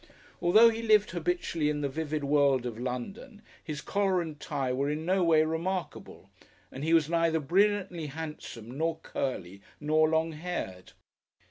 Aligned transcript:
Although 0.41 0.69
he 0.69 0.81
lived 0.81 1.11
habitually 1.11 1.69
in 1.69 1.81
the 1.81 1.87
vivid 1.87 2.23
world 2.23 2.65
of 2.65 2.79
London, 2.79 3.43
his 3.63 3.81
collar 3.81 4.19
and 4.19 4.39
tie 4.39 4.73
were 4.73 4.89
in 4.89 5.05
no 5.05 5.23
way 5.23 5.43
remarkable, 5.43 6.31
and 6.71 6.83
he 6.83 6.91
was 6.91 7.07
neither 7.07 7.39
brilliantly 7.39 8.07
handsome 8.07 8.79
nor 8.79 8.97
curly 9.03 9.61
nor 9.79 10.09
long 10.09 10.31
haired. 10.31 10.93